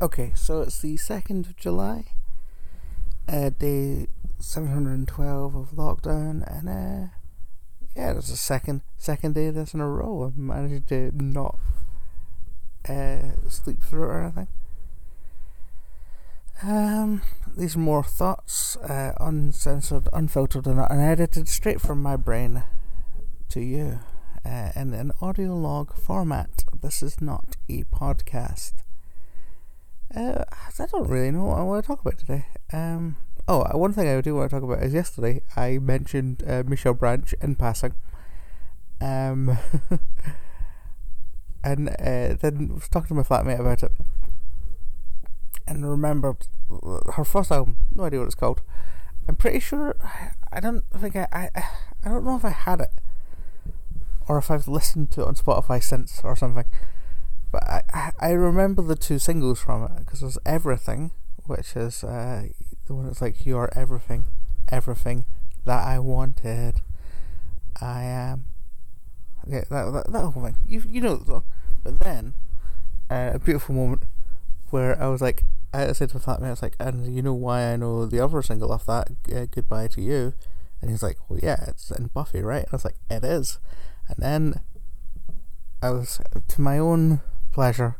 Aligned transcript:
Okay, 0.00 0.30
so 0.36 0.60
it's 0.60 0.80
the 0.80 0.94
2nd 0.94 1.48
of 1.48 1.56
July, 1.56 2.04
uh, 3.26 3.50
day 3.50 4.06
712 4.38 5.56
of 5.56 5.70
lockdown, 5.72 6.46
and 6.46 6.68
uh, 6.68 7.08
yeah, 7.96 8.12
it's 8.12 8.30
the 8.30 8.36
second 8.36 8.82
second 8.96 9.34
day 9.34 9.50
this 9.50 9.74
in 9.74 9.80
a 9.80 9.88
row. 9.88 10.32
I 10.32 10.40
managed 10.40 10.86
to 10.90 11.10
not 11.12 11.58
uh, 12.88 13.32
sleep 13.48 13.82
through 13.82 14.04
it 14.04 14.06
or 14.06 14.20
anything. 14.22 14.46
Um, 16.62 17.22
these 17.56 17.74
are 17.74 17.80
more 17.80 18.04
thoughts, 18.04 18.76
uh, 18.76 19.14
uncensored, 19.18 20.08
unfiltered, 20.12 20.66
and 20.68 20.78
unedited, 20.78 21.48
straight 21.48 21.80
from 21.80 22.00
my 22.00 22.14
brain 22.14 22.62
to 23.48 23.60
you 23.60 23.98
uh, 24.44 24.70
in 24.76 24.94
an 24.94 25.10
audio 25.20 25.56
log 25.56 25.92
format. 25.92 26.64
This 26.82 27.02
is 27.02 27.20
not 27.20 27.56
a 27.68 27.82
podcast. 27.82 28.74
Uh, 30.14 30.44
I 30.78 30.86
don't 30.86 31.08
really 31.08 31.30
know 31.30 31.44
what 31.44 31.58
I 31.58 31.62
want 31.62 31.84
to 31.84 31.86
talk 31.86 32.00
about 32.00 32.18
today. 32.18 32.46
Um, 32.72 33.16
oh, 33.46 33.62
uh, 33.62 33.76
one 33.76 33.92
thing 33.92 34.08
I 34.08 34.20
do 34.20 34.34
want 34.34 34.50
to 34.50 34.56
talk 34.56 34.62
about 34.62 34.82
is 34.82 34.94
yesterday 34.94 35.42
I 35.54 35.78
mentioned 35.78 36.42
uh, 36.46 36.62
Michelle 36.66 36.94
Branch 36.94 37.32
in 37.42 37.56
passing. 37.56 37.94
Um, 39.00 39.58
and 41.64 41.90
uh, 41.90 42.34
then 42.40 42.74
was 42.74 42.88
talking 42.88 43.08
to 43.08 43.14
my 43.14 43.22
flatmate 43.22 43.60
about 43.60 43.82
it, 43.82 43.92
and 45.66 45.88
remembered 45.88 46.46
her 47.14 47.24
first 47.24 47.52
album. 47.52 47.76
No 47.94 48.04
idea 48.04 48.20
what 48.20 48.26
it's 48.26 48.34
called. 48.34 48.62
I'm 49.28 49.36
pretty 49.36 49.60
sure. 49.60 49.96
I 50.50 50.60
don't 50.60 50.84
think 50.96 51.16
I. 51.16 51.28
I, 51.32 51.50
I 52.04 52.08
don't 52.08 52.24
know 52.24 52.36
if 52.36 52.44
I 52.44 52.50
had 52.50 52.80
it, 52.80 52.92
or 54.26 54.38
if 54.38 54.50
I've 54.50 54.68
listened 54.68 55.10
to 55.12 55.22
it 55.22 55.28
on 55.28 55.34
Spotify 55.34 55.82
since 55.82 56.22
or 56.24 56.34
something. 56.34 56.64
But 57.50 57.64
I, 57.66 58.12
I 58.20 58.30
remember 58.32 58.82
the 58.82 58.96
two 58.96 59.18
singles 59.18 59.60
from 59.60 59.84
it 59.84 59.98
because 59.98 60.20
there's 60.20 60.38
Everything, 60.44 61.12
which 61.46 61.76
is 61.76 62.04
uh, 62.04 62.48
the 62.86 62.94
one 62.94 63.06
that's 63.06 63.22
like, 63.22 63.46
You 63.46 63.56
are 63.56 63.70
everything, 63.74 64.24
everything 64.68 65.24
that 65.64 65.86
I 65.86 65.98
wanted. 65.98 66.80
I 67.80 68.02
am. 68.02 68.46
Yeah, 69.46 69.64
that, 69.70 69.92
that, 69.92 70.12
that 70.12 70.20
whole 70.24 70.44
thing. 70.44 70.56
You, 70.66 70.82
you 70.86 71.00
know 71.00 71.16
the 71.16 71.24
song. 71.24 71.44
But 71.82 72.00
then, 72.00 72.34
uh, 73.10 73.30
a 73.34 73.38
beautiful 73.38 73.74
moment 73.74 74.02
where 74.70 75.00
I 75.00 75.08
was 75.08 75.22
like, 75.22 75.44
I 75.72 75.92
said 75.92 76.10
to 76.10 76.16
my 76.16 76.20
flatmate, 76.22 76.46
I 76.46 76.50
was 76.50 76.62
like, 76.62 76.76
and 76.78 77.14
you 77.14 77.22
know 77.22 77.34
why 77.34 77.72
I 77.72 77.76
know 77.76 78.04
the 78.06 78.20
other 78.20 78.42
single 78.42 78.72
off 78.72 78.86
that, 78.86 79.10
uh, 79.34 79.46
Goodbye 79.50 79.88
to 79.88 80.02
You? 80.02 80.34
And 80.80 80.90
he's 80.90 81.02
like, 81.02 81.18
well, 81.28 81.40
yeah, 81.42 81.64
it's 81.68 81.90
in 81.90 82.06
Buffy, 82.08 82.40
right? 82.40 82.64
And 82.64 82.72
I 82.72 82.76
was 82.76 82.84
like, 82.84 82.96
it 83.10 83.24
is. 83.24 83.58
And 84.08 84.16
then 84.18 84.60
I 85.82 85.90
was, 85.90 86.20
to 86.46 86.60
my 86.60 86.78
own 86.78 87.20
pleasure 87.58 87.96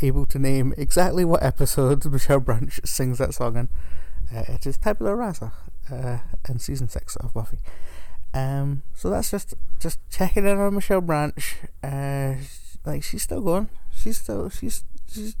able 0.00 0.24
to 0.24 0.38
name 0.38 0.72
exactly 0.78 1.24
what 1.24 1.42
episode 1.42 2.04
Michelle 2.12 2.38
Branch 2.38 2.78
sings 2.84 3.18
that 3.18 3.34
song 3.34 3.56
in. 3.56 3.68
Uh, 4.32 4.44
it 4.46 4.64
is 4.64 4.78
Tabula 4.78 5.16
Rasa 5.16 5.52
uh, 5.90 6.18
in 6.48 6.60
season 6.60 6.88
six 6.88 7.16
of 7.16 7.34
Buffy. 7.34 7.58
Um, 8.32 8.84
so 8.94 9.10
that's 9.10 9.28
just 9.28 9.54
just 9.80 9.98
checking 10.08 10.46
in 10.46 10.56
on 10.56 10.76
Michelle 10.76 11.00
Branch. 11.00 11.56
Uh, 11.82 12.34
like 12.86 13.02
she's 13.02 13.24
still 13.24 13.40
going. 13.40 13.70
She's 13.90 14.18
still 14.18 14.48
she's 14.50 14.84
she's 15.12 15.34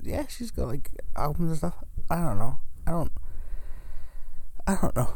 yeah 0.00 0.28
she's 0.28 0.52
got 0.52 0.68
like 0.68 0.88
albums 1.16 1.50
and 1.50 1.58
stuff. 1.58 1.74
I 2.08 2.18
don't 2.18 2.38
know. 2.38 2.58
I 2.86 2.90
don't. 2.92 3.12
I 4.64 4.78
don't 4.80 4.94
know. 4.94 5.10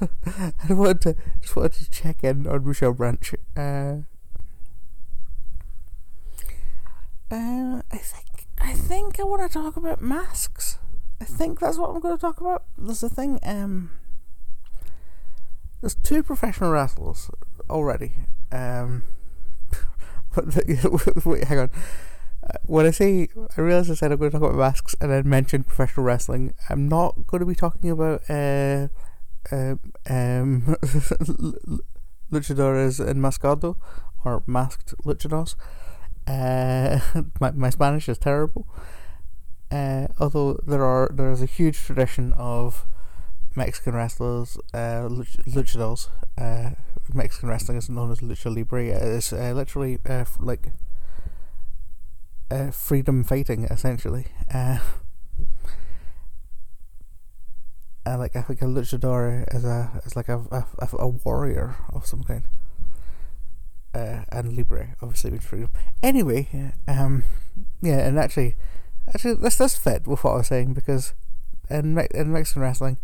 I 0.68 0.72
wanted 0.72 1.00
to 1.02 1.16
just 1.40 1.54
wanted 1.54 1.74
to 1.74 1.88
check 1.88 2.24
in 2.24 2.48
on 2.48 2.66
Michelle 2.66 2.94
Branch. 2.94 3.32
Uh, 3.56 3.98
uh, 7.30 7.82
I 7.90 7.96
think 7.96 8.46
I 8.60 8.72
think 8.72 9.20
I 9.20 9.24
want 9.24 9.42
to 9.42 9.52
talk 9.52 9.76
about 9.76 10.00
masks. 10.00 10.78
I 11.20 11.24
think 11.24 11.60
that's 11.60 11.78
what 11.78 11.90
I'm 11.90 12.00
going 12.00 12.16
to 12.16 12.20
talk 12.20 12.40
about. 12.40 12.64
There's 12.78 13.02
a 13.02 13.08
thing. 13.08 13.38
Um, 13.42 13.90
there's 15.80 15.94
two 15.94 16.22
professional 16.22 16.70
wrestlers 16.70 17.30
already. 17.68 18.12
Um, 18.52 19.04
but 20.34 20.46
wait, 21.24 21.44
hang 21.44 21.58
on. 21.58 21.70
Uh, 22.42 22.58
when 22.64 22.86
I 22.86 22.90
say, 22.90 23.28
I 23.56 23.60
realize 23.60 23.90
I 23.90 23.94
said 23.94 24.12
I'm 24.12 24.18
going 24.18 24.30
to 24.30 24.38
talk 24.38 24.48
about 24.48 24.58
masks 24.58 24.94
and 25.00 25.10
then 25.10 25.28
mentioned 25.28 25.66
professional 25.66 26.04
wrestling. 26.04 26.54
I'm 26.70 26.88
not 26.88 27.26
going 27.26 27.40
to 27.40 27.46
be 27.46 27.54
talking 27.54 27.90
about 27.90 28.22
uh, 28.30 28.88
uh 29.50 29.76
um, 30.08 30.76
luchadores 32.32 33.00
enmascado 33.00 33.76
or 34.24 34.42
masked 34.46 34.94
luchadors. 35.04 35.56
Uh, 36.26 37.00
my 37.40 37.50
my 37.52 37.70
Spanish 37.70 38.08
is 38.08 38.18
terrible. 38.18 38.66
Uh, 39.70 40.06
although 40.18 40.54
there 40.66 40.84
are 40.84 41.10
there 41.12 41.30
is 41.30 41.42
a 41.42 41.46
huge 41.46 41.78
tradition 41.78 42.32
of 42.34 42.86
Mexican 43.56 43.94
wrestlers, 43.94 44.58
uh, 44.74 45.08
luchadors. 45.48 46.08
Uh, 46.38 46.70
Mexican 47.14 47.48
wrestling 47.48 47.78
is 47.78 47.88
known 47.88 48.10
as 48.10 48.20
lucha 48.20 48.54
libre. 48.54 48.86
It's 48.86 49.32
uh, 49.32 49.52
literally 49.52 49.98
uh, 50.08 50.24
f- 50.26 50.36
like 50.40 50.72
uh, 52.50 52.70
freedom 52.70 53.24
fighting, 53.24 53.64
essentially. 53.64 54.26
Uh, 54.52 54.78
uh, 58.06 58.18
like 58.18 58.36
I 58.36 58.42
think 58.42 58.62
a 58.62 58.66
luchador 58.66 59.44
is 59.54 59.64
a 59.64 60.00
is 60.04 60.16
like 60.16 60.28
a 60.28 60.38
a, 60.50 60.88
a 60.98 61.08
warrior 61.08 61.76
of 61.92 62.06
some 62.06 62.22
kind 62.22 62.42
uh, 63.96 64.24
and 64.30 64.54
Libre, 64.54 64.94
obviously 65.00 65.30
with 65.30 65.42
freedom. 65.42 65.70
Anyway, 66.02 66.72
um, 66.86 67.24
yeah, 67.80 68.06
and 68.06 68.18
actually, 68.18 68.56
actually, 69.08 69.34
this 69.34 69.56
does 69.56 69.76
fit 69.76 70.06
with 70.06 70.22
what 70.22 70.32
I 70.32 70.36
was 70.36 70.48
saying 70.48 70.74
because 70.74 71.14
in 71.70 71.98
in 72.14 72.32
Mexican 72.32 72.62
wrestling, 72.62 72.98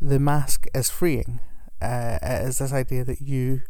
the 0.00 0.18
mask 0.18 0.66
is 0.74 0.90
freeing. 0.90 1.40
Uh, 1.80 2.18
it 2.22 2.46
is 2.46 2.58
this 2.58 2.72
idea 2.72 3.04
that 3.04 3.22
you 3.22 3.62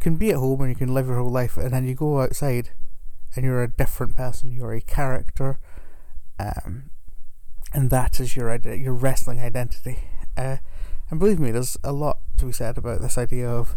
can 0.00 0.16
be 0.16 0.30
at 0.30 0.36
home 0.36 0.60
and 0.60 0.70
you 0.70 0.76
can 0.76 0.92
live 0.92 1.06
your 1.06 1.18
whole 1.18 1.30
life, 1.30 1.56
and 1.56 1.70
then 1.70 1.86
you 1.86 1.94
go 1.94 2.20
outside, 2.20 2.70
and 3.36 3.44
you're 3.44 3.62
a 3.62 3.68
different 3.68 4.16
person. 4.16 4.50
You're 4.50 4.74
a 4.74 4.80
character, 4.80 5.60
um, 6.40 6.90
and 7.72 7.90
that 7.90 8.18
is 8.18 8.34
your 8.34 8.52
your 8.56 8.94
wrestling 8.94 9.38
identity. 9.38 9.98
Uh, 10.36 10.56
and 11.10 11.20
believe 11.20 11.38
me, 11.38 11.52
there's 11.52 11.78
a 11.84 11.92
lot 11.92 12.18
to 12.38 12.46
be 12.46 12.52
said 12.52 12.76
about 12.76 13.00
this 13.00 13.16
idea 13.16 13.48
of 13.48 13.76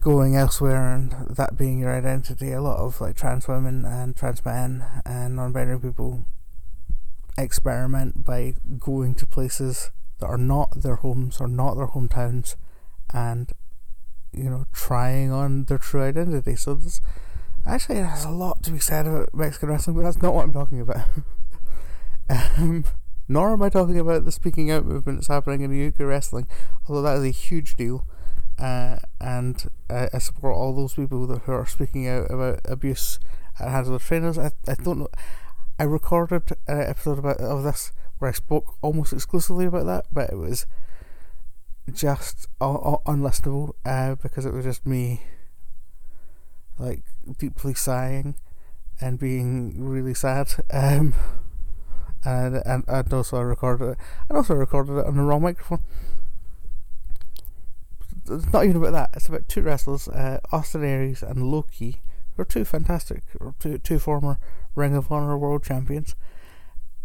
going 0.00 0.34
elsewhere 0.34 0.92
and 0.94 1.12
that 1.28 1.56
being 1.56 1.80
your 1.80 1.94
identity. 1.94 2.52
A 2.52 2.62
lot 2.62 2.78
of 2.78 3.00
like 3.00 3.16
trans 3.16 3.46
women 3.46 3.84
and 3.84 4.16
trans 4.16 4.44
men 4.44 4.84
and 5.04 5.36
non-binary 5.36 5.80
people 5.80 6.24
experiment 7.36 8.24
by 8.24 8.54
going 8.78 9.14
to 9.14 9.26
places 9.26 9.90
that 10.18 10.26
are 10.26 10.38
not 10.38 10.82
their 10.82 10.96
homes 10.96 11.40
or 11.40 11.48
not 11.48 11.74
their 11.74 11.86
hometowns 11.86 12.56
and 13.12 13.52
you 14.32 14.48
know 14.48 14.66
trying 14.72 15.30
on 15.30 15.64
their 15.64 15.78
true 15.78 16.02
identity. 16.02 16.56
So 16.56 16.74
there's 16.74 17.00
actually 17.66 17.96
there's 17.96 18.24
a 18.24 18.30
lot 18.30 18.62
to 18.64 18.70
be 18.70 18.78
said 18.78 19.06
about 19.06 19.34
Mexican 19.34 19.68
wrestling, 19.68 19.96
but 19.96 20.02
that's 20.02 20.22
not 20.22 20.34
what 20.34 20.44
I'm 20.44 20.52
talking 20.52 20.80
about. 20.80 21.08
um, 22.30 22.84
nor 23.28 23.52
am 23.52 23.62
I 23.62 23.68
talking 23.68 23.98
about 23.98 24.24
the 24.24 24.32
speaking 24.32 24.70
out 24.70 24.86
movement 24.86 25.18
that's 25.18 25.28
happening 25.28 25.60
in 25.60 25.88
UK 25.88 26.00
wrestling, 26.00 26.46
although 26.88 27.02
that 27.02 27.18
is 27.18 27.24
a 27.24 27.30
huge 27.30 27.74
deal 27.74 28.06
uh, 28.60 28.98
and 29.20 29.70
uh, 29.88 30.08
I 30.12 30.18
support 30.18 30.54
all 30.54 30.74
those 30.74 30.94
people 30.94 31.26
that 31.26 31.42
who 31.42 31.52
are 31.52 31.66
speaking 31.66 32.06
out 32.06 32.30
about 32.30 32.60
abuse 32.66 33.18
at 33.58 33.70
hands 33.70 33.88
of 33.88 34.02
trainers. 34.02 34.38
I, 34.38 34.52
I 34.68 34.74
don't 34.74 34.98
know. 34.98 35.08
I 35.78 35.84
recorded 35.84 36.52
an 36.68 36.82
episode 36.82 37.18
about 37.18 37.38
of 37.38 37.62
this 37.62 37.92
where 38.18 38.28
I 38.28 38.34
spoke 38.34 38.76
almost 38.82 39.14
exclusively 39.14 39.64
about 39.64 39.86
that, 39.86 40.04
but 40.12 40.30
it 40.30 40.36
was 40.36 40.66
just 41.90 42.48
unlistenable 42.60 43.72
uh, 43.86 44.16
because 44.16 44.44
it 44.44 44.52
was 44.52 44.64
just 44.64 44.86
me 44.86 45.22
like 46.78 47.02
deeply 47.38 47.72
sighing 47.74 48.34
and 49.00 49.18
being 49.18 49.82
really 49.82 50.14
sad. 50.14 50.54
Um, 50.70 51.14
and, 52.22 52.56
and 52.66 52.84
and 52.86 53.14
also 53.14 53.38
I 53.38 53.42
recorded 53.42 53.92
it. 53.92 53.98
And 54.28 54.36
also 54.36 54.54
recorded 54.54 54.98
it 54.98 55.06
on 55.06 55.16
the 55.16 55.22
wrong 55.22 55.40
microphone 55.40 55.82
it's 58.30 58.52
not 58.52 58.64
even 58.64 58.76
about 58.76 58.92
that. 58.92 59.10
It's 59.14 59.28
about 59.28 59.48
two 59.48 59.62
wrestlers, 59.62 60.08
uh, 60.08 60.40
Austin 60.52 60.84
Aries 60.84 61.22
and 61.22 61.50
Low 61.50 61.62
Ki, 61.62 62.00
who 62.34 62.42
are 62.42 62.46
two 62.46 62.64
fantastic, 62.64 63.22
two, 63.58 63.78
two 63.78 63.98
former 63.98 64.38
Ring 64.74 64.94
of 64.94 65.10
Honor 65.10 65.36
World 65.36 65.64
Champions, 65.64 66.14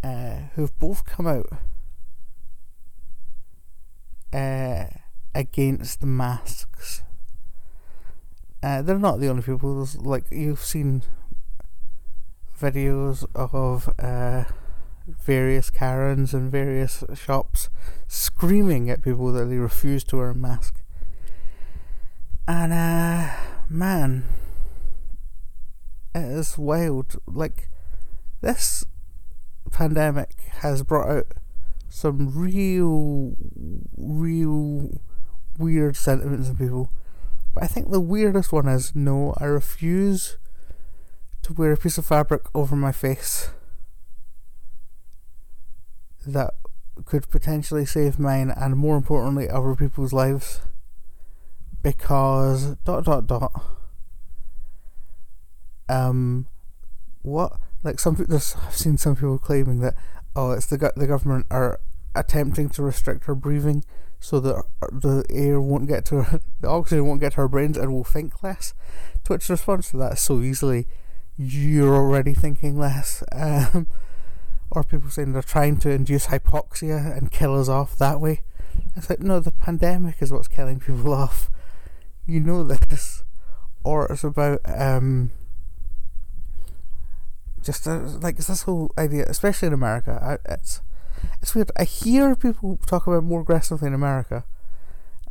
uh, 0.04 0.50
who've 0.56 0.78
both 0.80 1.06
come 1.06 1.28
out 1.28 1.48
uh, 4.34 4.86
against 5.34 6.04
masks. 6.04 7.04
Uh, 8.62 8.82
they're 8.82 8.98
not 8.98 9.20
the 9.20 9.28
only 9.28 9.44
people. 9.44 9.76
There's, 9.78 9.98
like 9.98 10.26
you've 10.32 10.64
seen 10.64 11.04
videos 12.60 13.26
of 13.36 13.90
uh, 14.00 14.46
various 15.08 15.70
Karens 15.70 16.34
and 16.34 16.52
various 16.52 17.04
shops 17.14 17.70
screaming 18.08 18.90
at 18.90 19.04
people 19.04 19.32
that 19.34 19.46
they 19.46 19.58
refuse 19.58 20.04
to 20.06 20.18
wear 20.18 20.30
a 20.30 20.36
mask. 20.36 20.82
And 22.48 22.74
uh 22.74 23.30
man, 23.70 24.26
it 26.14 26.24
is 26.24 26.58
wild. 26.58 27.16
Like 27.26 27.70
this 28.42 28.86
pandemic 29.72 30.36
has 30.60 30.84
brought 30.84 31.10
out 31.10 31.34
some 31.90 32.38
real, 32.38 33.36
real 33.98 35.02
weird 35.58 35.96
sentiments 35.96 36.50
in 36.50 36.58
people. 36.58 36.92
But 37.54 37.64
I 37.64 37.68
think 37.68 37.90
the 37.90 38.02
weirdest 38.02 38.52
one 38.52 38.68
is 38.68 38.96
no, 38.96 39.34
I 39.38 39.46
refuse 39.46 40.38
to 41.44 41.54
wear 41.54 41.72
a 41.72 41.78
piece 41.78 41.98
of 41.98 42.06
fabric 42.06 42.44
over 42.54 42.76
my 42.76 42.92
face 42.92 43.50
that 46.28 46.54
could 47.06 47.30
potentially 47.30 47.86
save 47.86 48.20
mine 48.20 48.52
and 48.56 48.76
more 48.76 48.98
importantly 48.98 49.50
other 49.50 49.76
people's 49.76 50.14
lives 50.14 50.62
because 51.86 52.76
dot 52.84 53.06
dot 53.06 53.28
dot 53.28 53.64
um 55.88 56.48
what 57.22 57.60
like 57.84 58.00
some 58.00 58.18
I've 58.28 58.76
seen 58.76 58.98
some 58.98 59.16
people 59.16 59.38
claiming 59.38 59.82
that 59.82 59.94
oh 60.36 60.50
it's 60.50 60.66
the 60.66 60.92
the 60.96 61.06
government 61.06 61.46
are 61.52 61.80
attempting 62.16 62.70
to 62.70 62.82
restrict 62.82 63.26
her 63.26 63.36
breathing 63.36 63.86
so 64.20 64.40
that 64.40 64.64
the 64.92 65.24
air 65.30 65.62
won't 65.62 65.88
get 65.88 66.06
to 66.06 66.24
her, 66.24 66.42
the 66.60 66.68
oxygen 66.68 67.06
won't 67.06 67.22
get 67.22 67.34
to 67.34 67.42
her 67.42 67.48
brains 67.48 67.78
and 67.78 67.94
will 67.94 68.04
think 68.04 68.42
less. 68.42 68.74
Twitch's 69.24 69.52
response 69.52 69.92
to 69.92 69.98
that 69.98 70.18
so 70.18 70.42
easily 70.42 70.88
you're 71.38 71.96
already 71.96 72.34
thinking 72.34 72.80
less. 72.80 73.24
Um, 73.32 73.86
or 74.72 74.84
people 74.84 75.12
saying 75.12 75.34
they're 75.34 75.44
trying 75.44 75.78
to 75.78 75.92
induce 75.92 76.28
hypoxia 76.28 77.16
and 77.16 77.32
kill 77.32 77.60
us 77.60 77.70
off 77.70 77.96
that 78.00 78.20
way. 78.20 78.42
It's 78.96 79.10
like, 79.10 79.20
no, 79.20 79.40
the 79.40 79.52
pandemic 79.52 80.16
is 80.22 80.32
what's 80.32 80.48
killing 80.48 80.80
people 80.80 81.14
off. 81.24 81.52
You 82.26 82.40
know 82.40 82.64
this. 82.64 83.24
Or 83.84 84.08
it's 84.12 84.24
about, 84.24 84.62
um, 84.66 85.32
just 87.62 87.86
like 87.86 88.38
it's 88.38 88.48
this 88.48 88.64
whole 88.64 88.92
idea, 88.98 89.26
especially 89.28 89.68
in 89.68 89.74
America. 89.74 90.40
It's 90.46 90.82
it's 91.42 91.54
weird. 91.54 91.72
I 91.78 91.84
hear 91.84 92.36
people 92.36 92.78
talk 92.86 93.08
about 93.08 93.24
more 93.24 93.42
aggressively 93.42 93.88
in 93.88 93.94
America, 93.94 94.44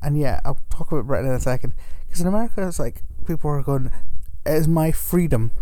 and 0.03 0.19
yeah, 0.19 0.41
I'll 0.45 0.59
talk 0.71 0.93
about 0.93 1.07
Britain 1.07 1.31
in 1.31 1.35
a 1.35 1.41
second. 1.41 1.75
Because 2.07 2.21
in 2.21 2.27
America, 2.27 2.67
it's 2.67 2.79
like 2.79 3.03
people 3.27 3.51
are 3.51 3.63
going, 3.63 3.91
"It 4.47 4.53
is 4.53 4.69
my 4.69 4.93
freedom 4.93 5.53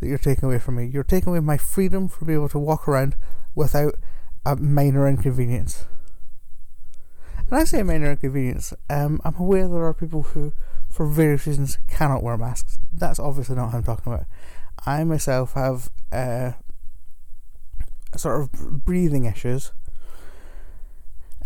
that 0.00 0.08
you're 0.08 0.18
taking 0.18 0.44
away 0.44 0.58
from 0.58 0.76
me. 0.76 0.86
You're 0.86 1.04
taking 1.04 1.30
away 1.30 1.40
my 1.40 1.56
freedom 1.56 2.08
for 2.08 2.24
being 2.24 2.38
able 2.38 2.48
to 2.50 2.58
walk 2.58 2.86
around 2.88 3.16
without 3.54 3.94
a 4.44 4.56
minor 4.56 5.08
inconvenience. 5.08 5.86
And 7.50 7.60
I 7.60 7.64
say 7.64 7.80
a 7.80 7.84
minor 7.84 8.10
inconvenience. 8.12 8.72
Um, 8.88 9.20
I'm 9.24 9.36
aware 9.36 9.68
there 9.68 9.84
are 9.84 9.94
people 9.94 10.22
who, 10.22 10.52
for 10.88 11.06
various 11.06 11.46
reasons, 11.46 11.78
cannot 11.88 12.22
wear 12.22 12.36
masks. 12.36 12.78
That's 12.92 13.18
obviously 13.18 13.56
not 13.56 13.66
what 13.66 13.74
I'm 13.74 13.82
talking 13.82 14.12
about. 14.12 14.26
I 14.86 15.04
myself 15.04 15.54
have 15.54 15.90
uh, 16.12 16.52
sort 18.16 18.40
of 18.40 18.84
breathing 18.84 19.24
issues. 19.24 19.72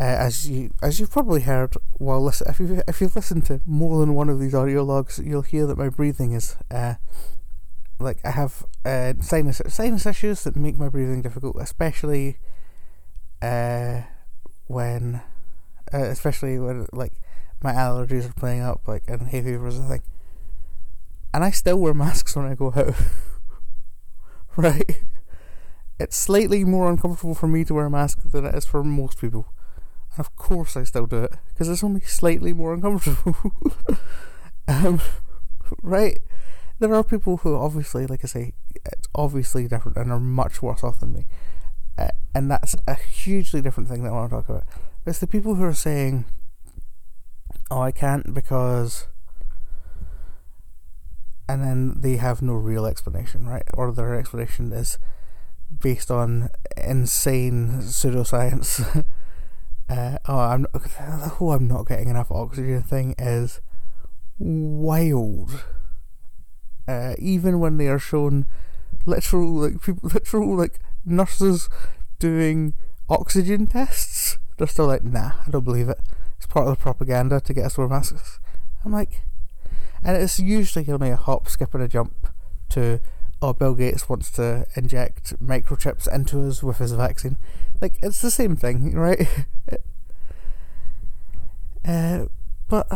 Uh, 0.01 0.03
as 0.03 0.49
you 0.49 0.73
as 0.81 1.01
you've 1.01 1.11
probably 1.11 1.41
heard 1.41 1.75
while 1.95 2.23
listen, 2.23 2.47
if 2.49 2.61
you 2.61 2.81
if 2.87 3.01
you've 3.01 3.17
listened 3.17 3.45
to 3.47 3.61
more 3.67 3.99
than 3.99 4.15
one 4.15 4.29
of 4.29 4.39
these 4.39 4.55
audio 4.55 4.85
logs, 4.85 5.21
you'll 5.23 5.43
hear 5.43 5.67
that 5.67 5.77
my 5.77 5.89
breathing 5.89 6.31
is 6.33 6.57
uh, 6.71 6.95
like 7.99 8.19
I 8.25 8.31
have 8.31 8.65
uh, 8.85 9.15
sinus 9.21 9.61
sinus 9.67 10.07
issues 10.07 10.45
that 10.45 10.55
make 10.55 10.79
my 10.79 10.89
breathing 10.89 11.23
difficult, 11.23 11.57
especially 11.61 12.39
uh, 13.43 14.03
when, 14.67 15.21
uh, 15.93 16.05
especially 16.05 16.59
when 16.59 16.87
like 16.93 17.15
my 17.63 17.73
allergies 17.73 18.29
are 18.29 18.35
playing 18.35 18.63
up, 18.63 18.87
like 18.87 19.05
and 19.09 19.29
hay 19.29 19.43
fever 19.43 19.67
is 19.67 19.79
a 19.79 19.83
thing. 19.83 20.03
And 21.35 21.45
I 21.45 21.51
still 21.51 21.79
wear 21.79 21.95
masks 21.95 22.35
when 22.35 22.47
I 22.47 22.55
go 22.55 22.73
out. 22.75 22.95
right? 24.57 25.05
It's 26.01 26.17
slightly 26.17 26.65
more 26.65 26.91
uncomfortable 26.91 27.35
for 27.35 27.49
me 27.49 27.65
to 27.65 27.75
wear 27.75 27.87
a 27.87 27.91
mask 27.91 28.21
than 28.31 28.47
it 28.47 28.55
is 28.55 28.65
for 28.65 28.83
most 28.83 29.21
people. 29.21 29.53
And 30.13 30.21
of 30.21 30.35
course 30.37 30.77
I 30.77 30.85
still 30.85 31.07
do 31.07 31.25
it, 31.25 31.35
because 31.49 31.69
it's 31.69 31.85
only 31.85 32.01
slightly 32.01 32.53
more 32.53 32.73
uncomfortable. 32.73 33.53
um, 34.69 35.01
right? 35.83 36.19
there 36.79 36.95
are 36.95 37.05
people 37.05 37.39
who 37.39 37.57
obviously, 37.57 38.07
like 38.07 38.21
I 38.23 38.29
say, 38.29 38.55
it's 38.85 39.09
obviously 39.15 39.67
different 39.67 39.97
and 39.97 40.13
are 40.13 40.21
much 40.21 40.63
worse 40.63 40.85
off 40.85 41.01
than 41.01 41.13
me. 41.13 41.27
Uh, 41.97 42.09
and 42.35 42.51
that's 42.51 42.77
a 42.87 42.95
hugely 42.95 43.61
different 43.61 43.89
thing 43.89 44.05
that 44.05 44.11
I 44.11 44.13
want 44.13 44.31
to 44.31 44.37
talk 44.37 44.49
about. 44.49 44.65
It's 45.09 45.19
the 45.19 45.27
people 45.27 45.55
who 45.55 45.65
are 45.65 45.75
saying, 45.75 46.27
oh, 47.71 47.81
I 47.81 47.93
can't 47.93 48.35
because. 48.35 49.09
And 51.49 51.63
then 51.63 52.01
they 52.01 52.17
have 52.17 52.43
no 52.43 52.53
real 52.53 52.85
explanation, 52.85 53.47
right? 53.47 53.63
Or 53.73 53.91
their 53.91 54.15
explanation 54.15 54.73
is 54.73 54.99
based 55.81 56.11
on 56.11 56.51
insane 56.77 57.79
pseudoscience. 57.81 59.05
uh, 59.89 60.19
oh, 60.27 60.39
I'm 60.39 60.63
not, 60.63 60.73
the 60.73 61.35
whole 61.37 61.53
I'm 61.53 61.67
not 61.67 61.89
getting 61.89 62.11
enough 62.11 62.31
oxygen 62.31 62.83
thing 62.83 63.15
is 63.19 63.63
wild 64.39 65.65
uh, 66.89 67.15
even 67.19 67.61
when 67.61 67.77
they 67.77 67.87
are 67.87 67.99
shown 67.99 68.47
literal 69.05 69.53
like 69.53 69.83
people, 69.83 70.09
literal 70.15 70.57
like 70.57 70.81
nurses 71.05 71.69
doing 72.19 72.73
oxygen 73.09 73.67
tests, 73.67 74.39
they're 74.59 74.67
still 74.67 74.87
like, 74.87 75.05
nah, 75.05 75.33
I 75.47 75.51
don't 75.51 75.65
believe 75.65 75.89
it. 75.89 76.01
It's 76.37 76.47
part 76.47 76.67
of 76.67 76.77
the 76.77 76.83
propaganda 76.83 77.41
to 77.41 77.55
get 77.55 77.65
us 77.65 77.75
to 77.75 77.81
wear 77.81 77.89
masks. 77.89 78.39
I'm 78.85 78.93
like, 78.93 79.23
and 80.03 80.17
it's 80.17 80.39
usually 80.39 80.89
only 80.91 81.11
a 81.11 81.17
hop, 81.17 81.49
skip, 81.49 81.75
and 81.75 81.83
a 81.83 81.89
jump 81.89 82.29
to, 82.71 83.01
oh, 83.43 83.53
Bill 83.53 83.75
Gates 83.75 84.09
wants 84.09 84.31
to 84.33 84.67
inject 84.77 85.35
microchips 85.43 86.13
into 86.13 86.47
us 86.47 86.63
with 86.63 86.79
his 86.79 86.93
vaccine. 86.93 87.37
Like, 87.81 87.95
it's 88.03 88.21
the 88.21 88.31
same 88.31 88.57
thing, 88.57 88.93
right? 88.97 89.27
uh, 91.85 92.27
but 92.69 92.87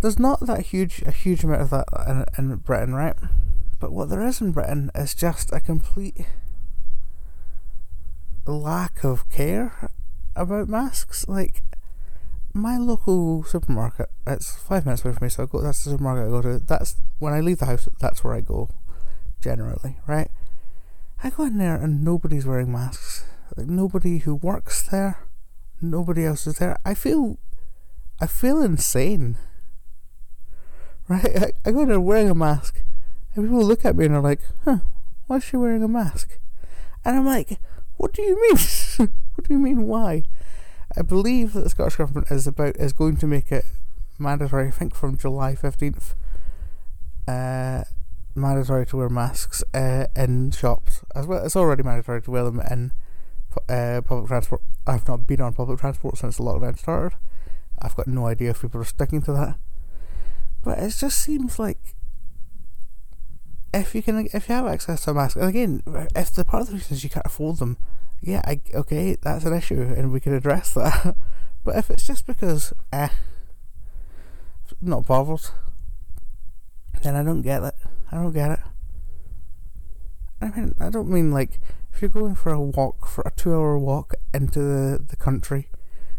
there's 0.00 0.18
not 0.18 0.40
that 0.40 0.66
huge 0.66 1.02
a 1.06 1.10
huge 1.10 1.44
amount 1.44 1.62
of 1.62 1.70
that 1.70 1.86
in, 2.06 2.50
in 2.50 2.56
Britain, 2.56 2.94
right? 2.94 3.16
But 3.80 3.92
what 3.92 4.08
there 4.08 4.26
is 4.26 4.40
in 4.40 4.52
Britain 4.52 4.90
is 4.94 5.14
just 5.14 5.52
a 5.52 5.60
complete 5.60 6.26
lack 8.46 9.04
of 9.04 9.28
care 9.30 9.90
about 10.36 10.68
masks. 10.68 11.26
Like 11.28 11.62
my 12.52 12.76
local 12.78 13.44
supermarket, 13.44 14.10
it's 14.26 14.56
five 14.56 14.84
minutes 14.84 15.04
away 15.04 15.14
from 15.14 15.26
me, 15.26 15.30
so 15.30 15.44
I 15.44 15.46
go. 15.46 15.60
That's 15.60 15.84
the 15.84 15.90
supermarket 15.90 16.26
I 16.26 16.30
go 16.30 16.42
to. 16.42 16.58
That's 16.58 16.96
when 17.18 17.32
I 17.32 17.40
leave 17.40 17.58
the 17.58 17.66
house. 17.66 17.88
That's 18.00 18.22
where 18.22 18.34
I 18.34 18.40
go, 18.40 18.70
generally, 19.40 19.96
right? 20.06 20.30
I 21.22 21.30
go 21.30 21.44
in 21.44 21.58
there 21.58 21.76
and 21.76 22.04
nobody's 22.04 22.46
wearing 22.46 22.72
masks. 22.72 23.24
Like 23.56 23.66
nobody 23.66 24.18
who 24.18 24.34
works 24.34 24.82
there, 24.82 25.18
nobody 25.80 26.24
else 26.24 26.46
is 26.46 26.58
there. 26.58 26.78
I 26.84 26.94
feel, 26.94 27.38
I 28.20 28.26
feel 28.26 28.62
insane 28.62 29.38
right? 31.08 31.24
I, 31.36 31.52
I 31.64 31.72
go 31.72 31.82
in 31.82 31.88
there 31.88 32.00
wearing 32.00 32.30
a 32.30 32.34
mask, 32.34 32.82
and 33.34 33.46
people 33.46 33.64
look 33.64 33.84
at 33.84 33.96
me 33.96 34.06
and 34.06 34.14
are 34.14 34.20
like, 34.20 34.40
huh, 34.64 34.78
why 35.26 35.36
is 35.36 35.44
she 35.44 35.56
wearing 35.56 35.82
a 35.82 35.88
mask? 35.88 36.38
And 37.04 37.16
I'm 37.16 37.26
like, 37.26 37.58
what 37.96 38.12
do 38.12 38.22
you 38.22 38.40
mean? 38.40 39.08
what 39.44 39.48
do 39.48 39.54
you 39.54 39.60
mean, 39.60 39.86
why? 39.86 40.22
I 40.96 41.02
believe 41.02 41.52
that 41.52 41.64
the 41.64 41.68
Scottish 41.68 41.96
Government 41.96 42.30
is 42.30 42.46
about 42.46 42.76
is 42.76 42.94
going 42.94 43.18
to 43.18 43.26
make 43.26 43.52
it 43.52 43.66
mandatory, 44.18 44.68
I 44.68 44.70
think 44.70 44.94
from 44.94 45.18
July 45.18 45.54
15th, 45.54 46.14
uh, 47.28 47.84
mandatory 48.34 48.86
to 48.86 48.96
wear 48.96 49.10
masks 49.10 49.62
uh, 49.74 50.06
in 50.16 50.50
shops. 50.50 51.04
As 51.14 51.26
well, 51.26 51.44
it's 51.44 51.56
already 51.56 51.82
mandatory 51.82 52.22
to 52.22 52.30
wear 52.30 52.44
them 52.44 52.58
in 52.70 52.92
uh, 53.68 54.00
public 54.00 54.28
transport. 54.28 54.62
I've 54.86 55.06
not 55.06 55.26
been 55.26 55.42
on 55.42 55.52
public 55.52 55.78
transport 55.78 56.16
since 56.16 56.38
the 56.38 56.42
lockdown 56.42 56.78
started. 56.78 57.18
I've 57.82 57.96
got 57.96 58.06
no 58.06 58.26
idea 58.26 58.50
if 58.50 58.62
people 58.62 58.80
are 58.80 58.84
sticking 58.84 59.20
to 59.22 59.32
that. 59.34 59.58
But 60.62 60.78
it 60.78 60.94
just 60.98 61.18
seems 61.18 61.58
like 61.58 61.94
if 63.74 63.94
you 63.94 64.02
can, 64.02 64.26
if 64.32 64.48
you 64.48 64.54
have 64.54 64.66
access 64.66 65.04
to 65.04 65.10
a 65.10 65.14
mask, 65.14 65.36
and 65.36 65.44
again, 65.50 65.82
if 66.16 66.32
the 66.32 66.46
part 66.46 66.62
of 66.62 66.68
the 66.68 66.74
reason 66.76 66.96
is 66.96 67.04
you 67.04 67.10
can't 67.10 67.26
afford 67.26 67.58
them, 67.58 67.76
yeah, 68.24 68.42
I, 68.44 68.60
okay, 68.74 69.16
that's 69.20 69.44
an 69.44 69.54
issue, 69.54 69.82
and 69.82 70.12
we 70.12 70.20
can 70.20 70.34
address 70.34 70.74
that. 70.74 71.16
but 71.64 71.76
if 71.76 71.90
it's 71.90 72.06
just 72.06 72.26
because, 72.26 72.72
eh, 72.92 73.08
not 74.80 75.06
bothered, 75.06 75.50
then 77.02 77.14
I 77.14 77.22
don't 77.22 77.42
get 77.42 77.62
it. 77.62 77.74
I 78.10 78.16
don't 78.16 78.32
get 78.32 78.52
it. 78.52 78.60
I 80.40 80.50
mean, 80.50 80.74
I 80.78 80.90
don't 80.90 81.08
mean 81.08 81.30
like 81.30 81.60
if 81.92 82.02
you're 82.02 82.08
going 82.08 82.34
for 82.34 82.52
a 82.52 82.60
walk, 82.60 83.06
for 83.06 83.22
a 83.26 83.30
two-hour 83.30 83.78
walk 83.78 84.14
into 84.32 84.58
the, 84.58 84.98
the 84.98 85.16
country, 85.16 85.68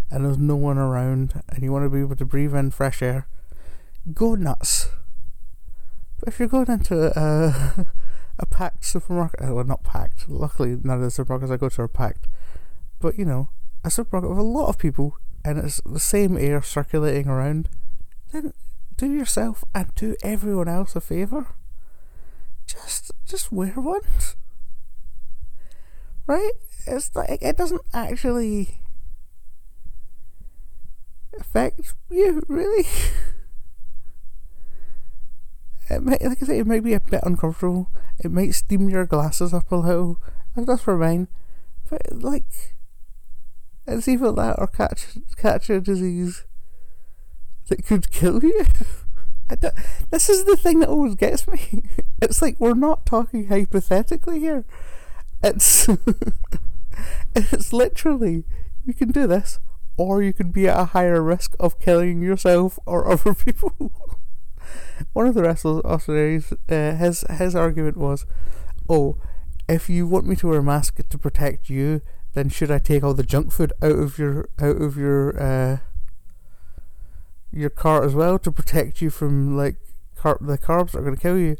and 0.10 0.26
there's 0.26 0.38
no 0.38 0.56
one 0.56 0.78
around, 0.78 1.42
and 1.50 1.64
you 1.64 1.72
want 1.72 1.86
to 1.86 1.90
be 1.90 2.02
able 2.02 2.16
to 2.16 2.26
breathe 2.26 2.56
in 2.56 2.72
fresh 2.72 3.02
air 3.02 3.28
go 4.14 4.36
nuts. 4.36 4.90
But 6.20 6.30
if 6.30 6.40
you're 6.40 6.48
going 6.48 6.70
into 6.70 7.12
a, 7.20 7.86
a 8.38 8.46
packed 8.46 8.86
supermarket, 8.86 9.40
oh, 9.44 9.56
well, 9.56 9.66
not 9.66 9.84
packed, 9.84 10.28
luckily 10.30 10.78
none 10.84 11.02
of 11.02 11.16
the 11.16 11.24
supermarkets 11.24 11.52
I 11.52 11.58
go 11.58 11.70
to 11.70 11.82
are 11.84 11.88
packed, 11.88 12.28
but 13.00 13.18
you 13.18 13.26
know, 13.26 13.50
a 13.84 13.90
supermarket 13.90 14.30
with 14.30 14.40
a 14.40 14.44
lot 14.44 14.68
of 14.68 14.78
people 14.78 15.18
and 15.46 15.60
it's 15.60 15.80
the 15.86 16.00
same 16.00 16.38
air 16.38 16.62
circulating 16.62 17.28
around, 17.28 17.70
then 18.32 18.52
do 18.98 19.12
yourself 19.12 19.64
and 19.74 19.94
do 19.96 20.16
everyone 20.24 20.68
else 20.68 20.96
a 20.96 21.02
favour. 21.02 21.48
just 22.66 23.12
just 23.26 23.52
wear 23.52 23.74
one. 23.74 24.02
Right? 26.26 26.52
It's 26.88 27.16
like 27.16 27.42
it 27.42 27.58
doesn't 27.58 27.82
actually 27.94 28.80
affect 31.40 31.94
you 32.10 32.42
really. 32.48 32.86
It 35.88 36.02
might, 36.02 36.20
like 36.20 36.42
I 36.42 36.46
say, 36.48 36.58
it 36.58 36.66
might 36.66 36.84
be 36.84 36.94
a 36.94 37.00
bit 37.00 37.20
uncomfortable. 37.22 37.92
It 38.24 38.32
might 38.32 38.54
steam 38.54 38.90
your 38.90 39.06
glasses 39.06 39.54
up 39.54 39.72
a 39.72 39.76
little. 39.76 40.22
That's 40.56 40.82
for 40.82 40.98
mine. 40.98 41.28
But 41.90 42.02
like, 42.12 42.76
it's 43.88 44.08
either 44.08 44.32
that 44.32 44.56
or 44.58 44.68
catch 44.68 45.18
catch 45.36 45.70
a 45.70 45.82
disease 45.82 46.46
that 47.68 47.86
could 47.86 48.12
kill 48.12 48.44
you. 48.44 48.66
this 50.12 50.30
is 50.30 50.46
the 50.46 50.58
thing 50.58 50.80
that 50.80 50.90
always 50.90 51.16
gets 51.16 51.48
me. 51.48 51.84
It's 52.22 52.42
like 52.42 52.60
we're 52.60 52.74
not 52.74 53.06
talking 53.06 53.48
hypothetically 53.48 54.40
here. 54.40 54.64
It's 55.44 55.88
it's 57.36 57.74
literally 57.74 58.46
you 58.86 58.94
can 58.94 59.12
do 59.12 59.28
this, 59.28 59.60
or 59.98 60.24
you 60.24 60.32
can 60.32 60.50
be 60.50 60.68
at 60.68 60.80
a 60.80 60.86
higher 60.86 61.22
risk 61.22 61.56
of 61.60 61.78
killing 61.80 62.22
yourself 62.22 62.80
or 62.86 63.12
other 63.12 63.36
people. 63.36 64.15
One 65.14 65.28
of 65.28 65.36
the 65.36 65.44
wrestlers, 65.44 65.82
Austin 65.86 66.16
Aries, 66.16 66.54
uh, 66.70 66.96
his 66.96 67.22
his 67.30 67.56
argument 67.56 67.98
was, 67.98 68.26
"Oh, 68.90 69.18
if 69.68 69.90
you 69.90 70.08
want 70.08 70.28
me 70.28 70.36
to 70.38 70.48
wear 70.48 70.60
a 70.60 70.64
mask 70.64 71.00
to 71.08 71.18
protect 71.18 71.70
you, 71.70 72.02
then 72.34 72.50
should 72.50 72.72
I 72.72 72.80
take 72.80 73.04
all 73.04 73.14
the 73.14 73.24
junk 73.24 73.52
food 73.52 73.74
out 73.82 73.98
of 73.98 74.18
your 74.18 74.50
out 74.60 74.82
of 74.82 74.98
your 74.98 75.42
uh, 75.42 75.78
your 77.52 77.70
car 77.70 78.04
as 78.04 78.14
well 78.14 78.38
to 78.40 78.52
protect 78.52 79.02
you 79.02 79.10
from 79.10 79.56
like 79.58 79.78
car- 80.16 80.38
the 80.42 80.58
carbs 80.58 80.92
that 80.92 81.00
are 81.00 81.04
going 81.04 81.16
to 81.16 81.22
kill 81.22 81.38
you, 81.38 81.58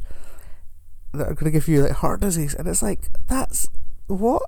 that 1.12 1.28
are 1.28 1.34
going 1.34 1.46
to 1.46 1.50
give 1.50 1.68
you 1.68 1.82
like 1.82 1.92
heart 1.92 2.20
disease?" 2.20 2.54
And 2.54 2.68
it's 2.68 2.82
like 2.82 3.00
that's 3.26 3.68
what? 4.06 4.42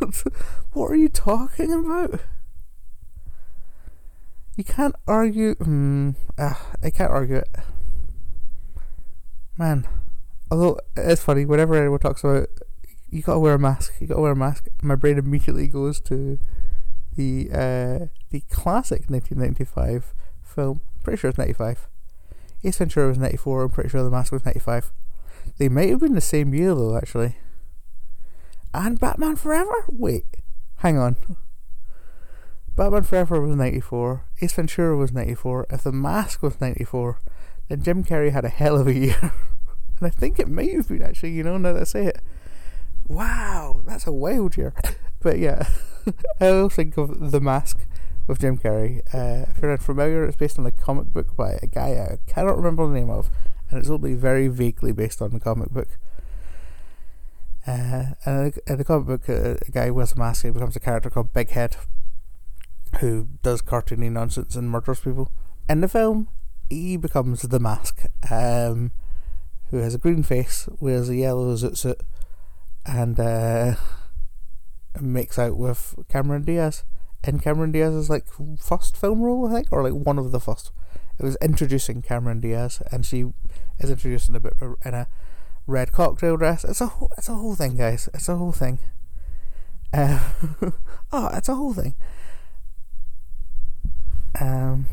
what 0.72 0.90
are 0.90 0.96
you 0.96 1.08
talking 1.08 1.72
about? 1.72 2.20
You 4.56 4.64
can't 4.64 4.94
argue. 5.06 5.54
Hmm, 5.54 6.10
uh, 6.36 6.54
I 6.82 6.90
can't 6.90 7.10
argue 7.10 7.36
it. 7.36 7.48
Man, 9.60 9.86
although 10.50 10.78
it's 10.96 11.22
funny, 11.22 11.44
whenever 11.44 11.74
anyone 11.74 11.98
talks 11.98 12.24
about 12.24 12.48
you 13.10 13.20
gotta 13.20 13.38
wear 13.38 13.54
a 13.54 13.58
mask, 13.58 13.92
you 14.00 14.06
gotta 14.06 14.22
wear 14.22 14.32
a 14.32 14.36
mask, 14.36 14.68
my 14.82 14.94
brain 14.94 15.18
immediately 15.18 15.66
goes 15.66 16.00
to 16.00 16.38
the 17.14 17.50
uh, 17.52 18.06
the 18.30 18.40
classic 18.48 19.10
1995 19.10 20.14
film. 20.42 20.80
Pretty 21.04 21.18
sure 21.18 21.28
it's 21.28 21.38
95. 21.38 21.88
Ace 22.64 22.78
Ventura 22.78 23.08
was 23.08 23.18
94. 23.18 23.64
I'm 23.64 23.70
pretty 23.70 23.90
sure 23.90 24.02
The 24.02 24.10
Mask 24.10 24.32
was 24.32 24.44
95. 24.44 24.92
They 25.58 25.68
might 25.68 25.88
have 25.88 26.00
been 26.00 26.14
the 26.14 26.20
same 26.20 26.54
year 26.54 26.74
though, 26.74 26.96
actually 26.96 27.36
and 28.72 28.98
Batman 28.98 29.36
Forever? 29.36 29.84
Wait, 29.88 30.24
hang 30.76 30.98
on. 30.98 31.16
Batman 32.76 33.02
Forever 33.02 33.40
was 33.40 33.56
94, 33.56 34.24
Ace 34.40 34.52
Ventura 34.52 34.96
was 34.96 35.12
94, 35.12 35.66
if 35.70 35.82
The 35.82 35.92
Mask 35.92 36.42
was 36.42 36.60
94, 36.60 37.20
then 37.70 37.82
Jim 37.82 38.04
Carrey 38.04 38.32
had 38.32 38.44
a 38.44 38.48
hell 38.48 38.76
of 38.76 38.88
a 38.88 38.92
year. 38.92 39.16
and 40.00 40.06
I 40.06 40.10
think 40.10 40.40
it 40.40 40.48
may 40.48 40.72
have 40.74 40.88
been 40.88 41.02
actually, 41.02 41.30
you 41.30 41.44
know, 41.44 41.56
now 41.56 41.72
that 41.72 41.82
I 41.82 41.84
say 41.84 42.06
it. 42.06 42.20
Wow, 43.06 43.82
that's 43.86 44.06
a 44.06 44.12
wild 44.12 44.56
year. 44.56 44.74
But 45.22 45.38
yeah, 45.38 45.68
I 46.40 46.48
always 46.48 46.74
think 46.74 46.96
of 46.96 47.30
The 47.30 47.42
Mask 47.42 47.78
with 48.26 48.40
Jim 48.40 48.56
Carrey. 48.56 49.00
Uh, 49.12 49.44
if 49.50 49.60
you're 49.60 49.70
not 49.70 49.82
familiar, 49.82 50.24
it's 50.24 50.34
based 50.34 50.58
on 50.58 50.64
a 50.64 50.70
comic 50.70 51.12
book 51.12 51.36
by 51.36 51.58
a 51.62 51.66
guy 51.66 51.90
I 51.90 52.16
cannot 52.26 52.56
remember 52.56 52.86
the 52.86 52.94
name 52.94 53.10
of, 53.10 53.28
and 53.68 53.78
it's 53.78 53.90
only 53.90 54.14
very 54.14 54.48
vaguely 54.48 54.92
based 54.92 55.20
on 55.20 55.32
the 55.32 55.38
comic 55.38 55.68
book. 55.72 55.98
Uh, 57.66 58.14
and 58.24 58.58
in 58.66 58.78
the 58.78 58.84
comic 58.84 59.06
book, 59.06 59.28
uh, 59.28 59.58
a 59.60 59.70
guy 59.70 59.90
wears 59.90 60.12
a 60.12 60.16
mask 60.16 60.44
and 60.44 60.54
becomes 60.54 60.74
a 60.74 60.80
character 60.80 61.10
called 61.10 61.34
Big 61.34 61.50
Head, 61.50 61.76
who 63.00 63.28
does 63.42 63.60
cartoony 63.60 64.10
nonsense 64.10 64.56
and 64.56 64.70
murders 64.70 65.00
people. 65.00 65.30
In 65.68 65.82
the 65.82 65.88
film, 65.88 66.28
he 66.70 66.96
becomes 66.96 67.42
the 67.42 67.60
mask, 67.60 68.06
um, 68.30 68.92
who 69.70 69.78
has 69.78 69.94
a 69.94 69.98
green 69.98 70.22
face, 70.22 70.68
wears 70.78 71.08
a 71.08 71.16
yellow 71.16 71.54
zoot 71.56 71.76
suit, 71.76 72.00
and 72.86 73.18
uh, 73.18 73.74
makes 75.00 75.38
out 75.38 75.56
with 75.56 75.96
Cameron 76.08 76.44
Diaz. 76.44 76.84
And 77.22 77.42
Cameron 77.42 77.72
Diaz's 77.72 78.08
like 78.08 78.24
first 78.58 78.96
film 78.96 79.20
role, 79.20 79.48
I 79.48 79.52
think, 79.52 79.68
or 79.70 79.82
like 79.82 80.06
one 80.06 80.18
of 80.18 80.30
the 80.30 80.40
first. 80.40 80.70
It 81.18 81.24
was 81.24 81.36
introducing 81.42 82.00
Cameron 82.00 82.40
Diaz, 82.40 82.80
and 82.90 83.04
she 83.04 83.26
is 83.78 83.90
introduced 83.90 84.30
in 84.30 84.36
a 84.36 84.40
bit 84.40 84.54
in 84.84 84.94
a 84.94 85.06
red 85.66 85.92
cocktail 85.92 86.38
dress. 86.38 86.64
It's 86.64 86.80
a 86.80 86.86
whole, 86.86 87.10
it's 87.18 87.28
a 87.28 87.34
whole 87.34 87.54
thing, 87.54 87.76
guys. 87.76 88.08
It's 88.14 88.28
a 88.28 88.36
whole 88.36 88.52
thing. 88.52 88.78
Uh, 89.92 90.20
oh, 91.12 91.30
it's 91.34 91.48
a 91.48 91.54
whole 91.54 91.74
thing. 91.74 91.94
Um, 94.40 94.86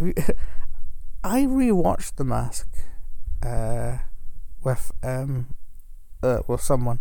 I 1.24 1.42
rewatched 1.42 2.16
The 2.16 2.24
Mask, 2.24 2.68
uh, 3.42 3.98
with 4.62 4.92
um, 5.02 5.54
uh, 6.22 6.40
with 6.46 6.60
someone, 6.60 7.00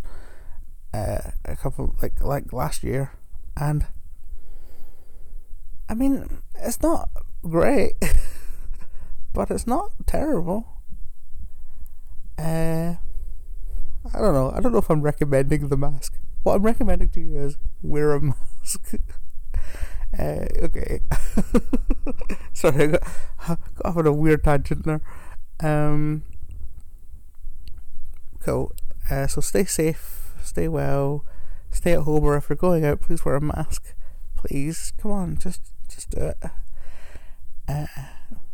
uh, 0.94 1.32
a 1.46 1.56
couple 1.56 1.96
like 2.02 2.22
like 2.22 2.52
last 2.52 2.84
year, 2.84 3.14
and 3.56 3.88
I 5.88 5.94
mean 5.94 6.42
it's 6.56 6.82
not 6.82 7.10
great, 7.44 7.94
but 9.34 9.50
it's 9.52 9.68
not 9.68 9.92
terrible. 10.06 10.66
Uh, 12.38 12.96
I 14.14 14.20
don't 14.20 14.34
know. 14.34 14.52
I 14.56 14.60
don't 14.62 14.72
know 14.72 14.80
if 14.80 14.90
I'm 14.90 15.02
recommending 15.02 15.68
the 15.68 15.78
mask. 15.78 16.20
What 16.44 16.56
I'm 16.56 16.64
recommending 16.64 17.10
to 17.10 17.20
you 17.20 17.38
is 17.38 17.58
wear 17.82 18.14
a 18.14 18.22
mask. 18.62 18.96
Uh, 20.20 20.46
okay. 20.64 21.00
Sorry, 22.54 22.84
I 22.84 22.88
got, 22.88 23.02
got 23.48 23.60
off 23.86 23.98
on 23.98 24.08
a 24.08 24.14
weird 24.14 24.44
tangent 24.44 24.86
there. 24.86 25.02
Um, 25.62 26.24
cool. 28.42 28.74
Uh, 29.10 29.28
so 29.28 29.42
stay 29.42 29.66
safe, 29.66 30.34
stay 30.44 30.68
well, 30.68 31.26
stay 31.72 31.94
at 31.94 32.02
home, 32.02 32.24
or 32.24 32.36
if 32.36 32.50
you're 32.50 32.58
going 32.58 32.86
out, 32.86 33.02
please 33.02 33.24
wear 33.24 33.36
a 33.36 33.42
mask. 33.42 33.96
Please, 34.36 34.94
come 35.02 35.12
on, 35.12 35.38
just 35.38 35.62
just 35.88 36.12
do 36.12 36.22
it. 36.22 36.38
Uh, 37.68 37.86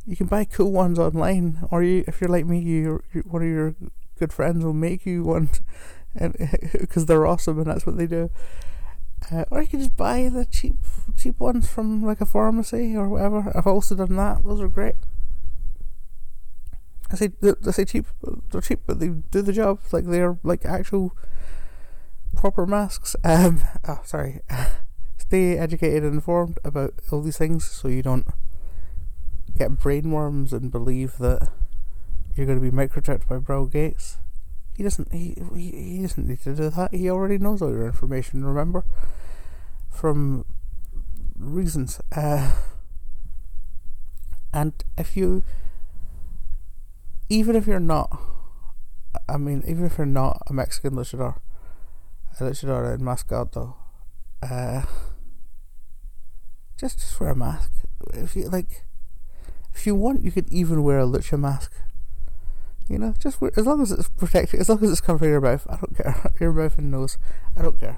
you 0.06 0.16
can 0.16 0.28
buy 0.28 0.46
cool 0.46 0.72
ones 0.72 1.00
online, 1.00 1.60
or 1.72 1.84
you, 1.84 2.04
if 2.08 2.22
you're 2.22 2.30
like 2.30 2.46
me, 2.46 2.60
you, 2.60 3.04
one 3.26 3.42
of 3.42 3.48
your 3.48 3.76
good 4.20 4.32
friends 4.32 4.64
will 4.64 4.74
make 4.74 5.06
you 5.06 5.24
one, 5.24 5.50
and 6.16 6.36
because 6.74 7.06
they're 7.08 7.26
awesome 7.26 7.58
and 7.58 7.68
that's 7.68 7.86
what 7.86 7.98
they 7.98 8.08
do. 8.08 8.30
Uh, 9.32 9.46
or 9.50 9.62
you 9.62 9.67
can 9.67 9.79
just 9.79 9.98
buy 9.98 10.29
the 10.29 10.46
cheap 10.46 10.75
cheap 11.17 11.39
ones 11.39 11.67
from 11.67 12.03
like 12.03 12.22
a 12.22 12.25
pharmacy 12.25 12.96
or 12.96 13.10
whatever. 13.10 13.51
I've 13.55 13.67
also 13.67 13.96
done 13.96 14.15
that; 14.17 14.44
those 14.44 14.62
are 14.62 14.67
great. 14.67 14.96
I 17.12 17.15
say 17.15 17.29
I 17.44 17.72
say 17.72 17.86
cheap. 17.86 18.05
They're 18.51 18.62
cheap, 18.62 18.82
but 18.86 19.00
they 19.00 19.10
do 19.10 19.41
the 19.41 19.53
job. 19.53 19.79
Like 19.91 20.05
they're 20.05 20.38
like 20.44 20.65
actual 20.65 21.15
proper 22.36 22.65
masks. 22.65 23.15
Um, 23.24 23.63
oh, 23.88 24.01
sorry. 24.03 24.41
Stay 25.17 25.58
educated 25.58 26.03
and 26.03 26.15
informed 26.15 26.60
about 26.63 26.94
all 27.12 27.22
these 27.22 27.38
things 27.38 27.65
so 27.70 27.88
you 27.88 28.03
don't 28.03 28.27
get 29.58 29.72
brainworms 29.72 30.51
and 30.51 30.72
believe 30.72 31.17
that 31.17 31.50
you're 32.36 32.46
going 32.46 32.62
to 32.62 32.72
be 32.72 32.75
microchipped 32.75 33.27
by 33.27 33.38
Bill 33.39 33.65
Gates. 33.65 34.17
He 34.75 34.84
doesn't. 34.84 35.12
He, 35.13 35.36
he 35.55 35.72
he 35.72 36.01
doesn't 36.01 36.27
need 36.27 36.41
to 36.41 36.53
do 36.53 36.70
that. 36.70 36.94
He 36.94 37.10
already 37.10 37.38
knows 37.38 37.62
all 37.62 37.70
your 37.70 37.86
information. 37.86 38.44
Remember, 38.44 38.84
from 39.89 40.46
reasons. 41.38 42.01
Uh, 42.15 42.51
and 44.53 44.74
if 44.98 45.15
you, 45.15 45.44
even 47.29 47.55
if 47.55 47.67
you're 47.67 47.79
not, 47.79 48.20
I 49.27 49.38
mean, 49.38 49.63
even 49.67 49.86
if 49.86 49.98
you're 49.98 50.05
not 50.05 50.41
a 50.48 50.53
Mexican 50.53 50.94
luchador, 50.94 51.39
a 52.39 52.44
luchador 52.44 52.94
in 52.94 53.01
Mascado, 53.01 53.75
uh, 54.44 54.84
just 56.77 57.00
just 57.00 57.20
wear 57.20 57.29
a 57.29 57.36
mask. 57.36 57.72
If 58.13 58.36
you 58.36 58.50
like, 58.50 58.84
if 59.74 59.88
you 59.88 59.96
want, 59.96 60.24
you 60.24 60.32
could 60.32 60.50
even 60.51 60.84
wear 60.84 61.00
a 61.00 61.05
lucha 61.05 61.39
mask. 61.39 61.72
You 62.88 63.00
know, 63.00 63.15
just 63.18 63.42
as 63.58 63.65
long 63.65 63.82
as 63.82 63.92
it's 63.92 64.10
protected, 64.10 64.60
as 64.60 64.70
long 64.70 64.84
as 64.84 64.92
it's 64.92 65.01
covering 65.01 65.32
your 65.32 65.42
mouth. 65.42 65.65
I 65.70 65.77
don't 65.77 65.98
care. 65.98 66.32
Your 66.39 66.54
mouth 66.54 66.77
and 66.77 66.92
nose. 66.92 67.18
I 67.58 67.63
don't 67.63 67.80
care. 67.80 67.98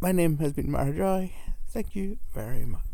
My 0.00 0.12
name 0.12 0.38
has 0.38 0.54
been 0.54 0.70
Mara 0.70 0.92
Joy. 0.92 1.32
Thank 1.68 1.94
you 1.94 2.18
very 2.32 2.64
much. 2.64 2.87